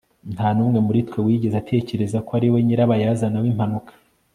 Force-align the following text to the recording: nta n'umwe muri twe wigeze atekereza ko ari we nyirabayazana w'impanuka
nta 0.35 0.47
n'umwe 0.55 0.79
muri 0.87 0.99
twe 1.07 1.19
wigeze 1.25 1.55
atekereza 1.59 2.17
ko 2.25 2.31
ari 2.37 2.47
we 2.53 2.59
nyirabayazana 2.67 3.37
w'impanuka 3.43 3.91